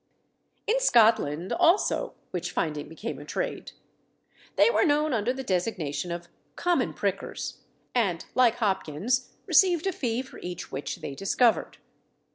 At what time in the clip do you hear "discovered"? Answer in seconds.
11.13-11.77